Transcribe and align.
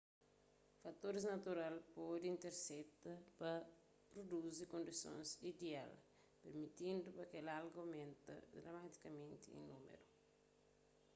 fatoris 0.83 1.25
natural 1.33 1.75
pode 1.97 2.25
intersekta 2.33 3.13
pa 3.39 3.51
pruduzi 4.11 4.63
kondisons 4.73 5.27
ideal 5.51 5.91
pirmitindu 6.43 7.09
pa 7.17 7.23
kel 7.31 7.47
alga 7.57 7.77
aumenta 7.83 8.33
dramatikamenti 8.61 9.47
en 9.57 9.63
númeru 9.71 10.07